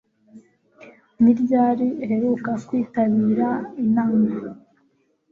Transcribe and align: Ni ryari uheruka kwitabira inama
Ni 1.21 1.31
ryari 1.41 1.87
uheruka 2.03 2.51
kwitabira 2.67 3.47
inama 3.83 4.25